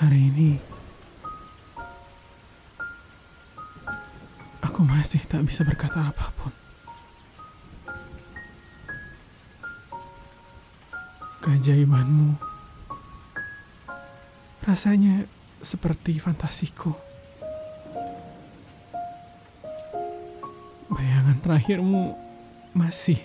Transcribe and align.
Hari 0.00 0.32
ini 0.32 0.56
aku 4.64 4.80
masih 4.80 5.20
tak 5.28 5.44
bisa 5.44 5.60
berkata 5.60 6.00
apa 6.00 6.26
pun. 6.40 6.48
Keajaibanmu 11.44 12.32
rasanya 14.64 15.28
seperti 15.60 16.16
fantasiku. 16.16 16.96
Bayangan 20.88 21.44
terakhirmu 21.44 22.16
masih 22.72 23.20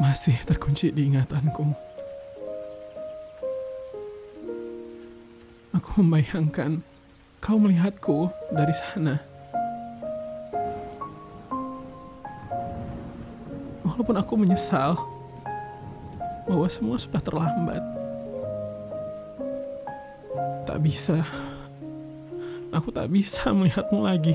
masih 0.00 0.32
terkunci 0.48 0.96
di 0.96 1.12
ingatanku. 1.12 1.95
Aku 5.86 6.02
membayangkan 6.02 6.82
kau 7.38 7.62
melihatku 7.62 8.26
dari 8.50 8.74
sana. 8.74 9.22
Walaupun 13.86 14.18
aku 14.18 14.34
menyesal 14.34 14.98
bahwa 16.42 16.66
semua 16.66 16.98
sudah 16.98 17.22
terlambat. 17.22 17.78
Tak 20.66 20.82
bisa. 20.82 21.22
Aku 22.74 22.90
tak 22.90 23.06
bisa 23.06 23.54
melihatmu 23.54 24.02
lagi. 24.02 24.34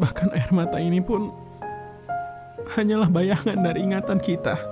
Bahkan 0.00 0.32
air 0.32 0.48
mata 0.48 0.80
ini 0.80 1.04
pun 1.04 1.28
hanyalah 2.72 3.12
bayangan 3.12 3.60
dari 3.60 3.84
ingatan 3.84 4.16
kita 4.16 4.71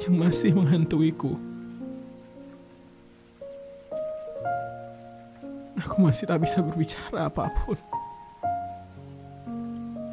yang 0.00 0.16
masih 0.16 0.56
menghantuiku. 0.56 1.36
Aku 5.80 5.96
masih 6.00 6.24
tak 6.28 6.40
bisa 6.40 6.64
berbicara 6.64 7.28
apa 7.28 7.52
pun. 7.52 7.76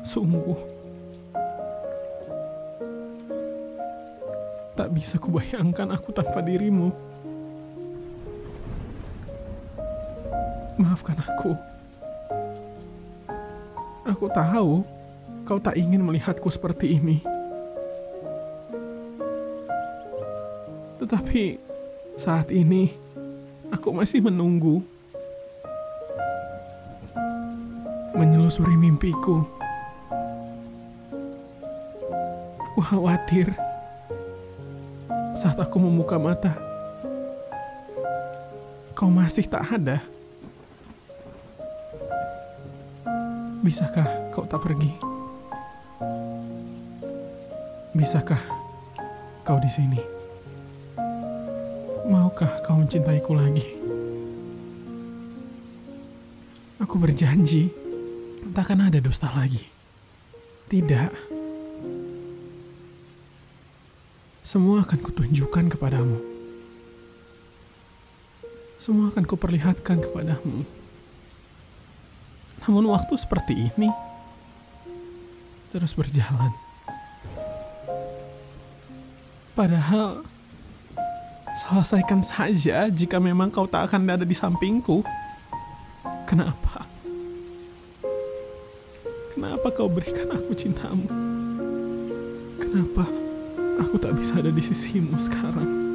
Sungguh, 0.03 0.55
tak 4.75 4.91
bisa 4.95 5.19
kubayangkan 5.19 5.91
aku 5.91 6.15
tanpa 6.15 6.39
dirimu. 6.39 6.91
Maafkan 10.79 11.19
aku. 11.19 11.51
Aku 14.07 14.31
tahu 14.31 14.87
kau 15.43 15.59
tak 15.59 15.75
ingin 15.75 15.99
melihatku 16.03 16.47
seperti 16.47 16.95
ini. 16.95 17.36
Tetapi 21.07 21.55
saat 22.19 22.51
ini 22.51 22.91
aku 23.71 23.95
masih 23.95 24.19
menunggu. 24.27 24.83
Menyelusuri 28.11 28.75
mimpiku. 28.75 29.47
Aku 32.59 32.83
khawatir 32.83 33.55
saat 35.31 35.55
aku 35.55 35.79
membuka 35.79 36.19
mata. 36.19 36.51
Kau 38.91 39.07
masih 39.07 39.47
tak 39.47 39.63
ada. 39.63 40.03
Bisakah 43.63 44.35
kau 44.35 44.43
tak 44.43 44.59
pergi? 44.59 44.91
Bisakah 47.95 48.43
kau 49.47 49.55
di 49.63 49.71
sini? 49.71 50.16
Maukah 52.07 52.63
kau 52.63 52.79
mencintaiku 52.79 53.35
lagi? 53.35 53.67
Aku 56.79 56.95
berjanji 56.95 57.67
takkan 58.55 58.79
ada 58.79 59.03
dusta 59.03 59.27
lagi. 59.35 59.67
Tidak. 60.71 61.11
Semua 64.39 64.87
akan 64.87 64.99
kutunjukkan 65.03 65.67
kepadamu. 65.75 66.15
Semua 68.79 69.11
akan 69.11 69.27
kuperlihatkan 69.27 69.99
kepadamu. 69.99 70.63
Namun 72.63 72.83
waktu 72.87 73.19
seperti 73.19 73.67
ini 73.67 73.91
terus 75.75 75.91
berjalan. 75.91 76.55
Padahal 79.51 80.36
selesaikan 81.57 82.21
saja 82.21 82.85
jika 82.93 83.17
memang 83.17 83.49
kau 83.49 83.65
tak 83.65 83.89
akan 83.89 84.05
ada 84.05 84.21
di 84.21 84.37
sampingku. 84.37 85.01
Kenapa? 86.29 86.85
Kenapa 89.33 89.67
kau 89.73 89.89
berikan 89.89 90.29
aku 90.29 90.53
cintamu? 90.53 91.09
Kenapa 92.61 93.09
aku 93.81 93.97
tak 93.97 94.13
bisa 94.13 94.37
ada 94.37 94.53
di 94.53 94.61
sisimu 94.61 95.17
sekarang? 95.17 95.89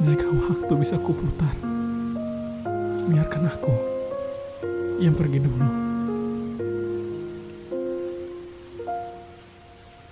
Jika 0.00 0.32
waktu 0.32 0.72
bisa 0.80 0.96
kuputar, 0.96 1.52
biarkan 3.04 3.44
aku 3.52 3.74
yang 4.96 5.12
pergi 5.12 5.44
dulu. 5.44 5.68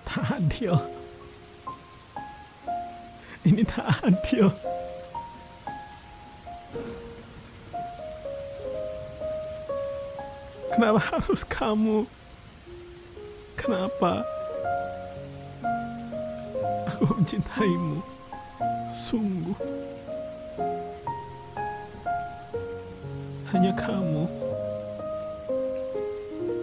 Tak 0.04 0.44
adil. 0.44 0.97
Ini 3.48 3.64
tak 3.64 4.04
adil. 4.04 4.52
Kenapa 10.68 11.00
harus 11.00 11.48
kamu? 11.48 12.04
Kenapa? 13.56 14.20
Aku 16.92 17.08
mencintaimu. 17.16 18.04
Sungguh. 18.92 19.56
Hanya 23.48 23.72
kamu. 23.72 24.28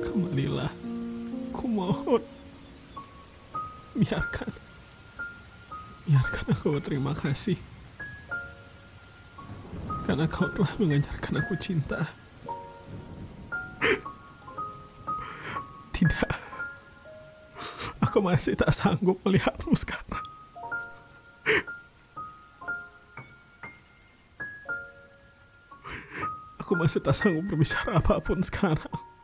Kembalilah. 0.06 0.70
Kumohon. 1.50 2.22
Biarkan. 3.98 4.75
Biarkan 6.06 6.54
aku 6.54 6.78
berterima 6.78 7.18
kasih. 7.18 7.58
Karena 10.06 10.30
kau 10.30 10.46
telah 10.54 10.70
mengajarkan 10.78 11.42
aku 11.42 11.58
cinta. 11.58 12.06
Tidak. 15.90 16.32
Aku 18.06 18.22
masih 18.22 18.54
tak 18.54 18.70
sanggup 18.70 19.18
melihatmu 19.26 19.74
sekarang. 19.74 20.26
Aku 26.62 26.78
masih 26.78 27.02
tak 27.02 27.18
sanggup 27.18 27.50
berbicara 27.50 27.98
apa 27.98 28.22
pun 28.22 28.46
sekarang. 28.46 29.15